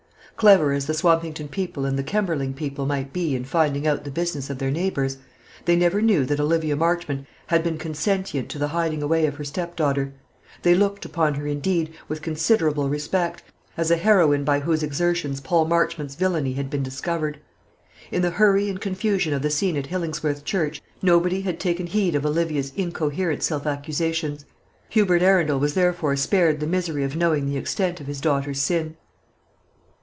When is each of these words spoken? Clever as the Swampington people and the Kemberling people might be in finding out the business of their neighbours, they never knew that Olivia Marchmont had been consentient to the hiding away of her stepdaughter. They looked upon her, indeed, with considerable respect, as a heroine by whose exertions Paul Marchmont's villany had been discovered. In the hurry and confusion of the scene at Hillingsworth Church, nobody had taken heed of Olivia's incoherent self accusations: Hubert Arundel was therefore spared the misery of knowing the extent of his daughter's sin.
Clever 0.37 0.73
as 0.73 0.87
the 0.87 0.95
Swampington 0.95 1.49
people 1.49 1.85
and 1.85 1.99
the 1.99 2.03
Kemberling 2.03 2.55
people 2.55 2.87
might 2.87 3.13
be 3.13 3.35
in 3.35 3.45
finding 3.45 3.85
out 3.85 4.03
the 4.05 4.09
business 4.09 4.49
of 4.49 4.57
their 4.57 4.71
neighbours, 4.71 5.19
they 5.65 5.75
never 5.75 6.01
knew 6.01 6.25
that 6.25 6.39
Olivia 6.39 6.75
Marchmont 6.75 7.27
had 7.45 7.63
been 7.63 7.77
consentient 7.77 8.49
to 8.49 8.57
the 8.57 8.69
hiding 8.69 9.03
away 9.03 9.27
of 9.27 9.35
her 9.35 9.43
stepdaughter. 9.43 10.13
They 10.63 10.73
looked 10.73 11.05
upon 11.05 11.35
her, 11.35 11.45
indeed, 11.45 11.93
with 12.07 12.23
considerable 12.23 12.89
respect, 12.89 13.43
as 13.77 13.91
a 13.91 13.97
heroine 13.97 14.43
by 14.43 14.61
whose 14.61 14.81
exertions 14.81 15.41
Paul 15.41 15.65
Marchmont's 15.65 16.15
villany 16.15 16.53
had 16.53 16.71
been 16.71 16.81
discovered. 16.81 17.39
In 18.09 18.23
the 18.23 18.31
hurry 18.31 18.67
and 18.67 18.81
confusion 18.81 19.35
of 19.35 19.43
the 19.43 19.51
scene 19.51 19.77
at 19.77 19.85
Hillingsworth 19.89 20.43
Church, 20.43 20.81
nobody 21.03 21.41
had 21.41 21.59
taken 21.59 21.85
heed 21.85 22.15
of 22.15 22.25
Olivia's 22.25 22.73
incoherent 22.75 23.43
self 23.43 23.67
accusations: 23.67 24.45
Hubert 24.89 25.21
Arundel 25.21 25.59
was 25.59 25.75
therefore 25.75 26.15
spared 26.15 26.59
the 26.59 26.65
misery 26.65 27.03
of 27.03 27.15
knowing 27.15 27.45
the 27.45 27.57
extent 27.57 28.01
of 28.01 28.07
his 28.07 28.19
daughter's 28.19 28.59
sin. 28.59 28.95